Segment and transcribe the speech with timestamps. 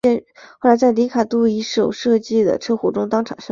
[0.57, 3.49] 后来在里卡度一手设计的车祸中当场身亡。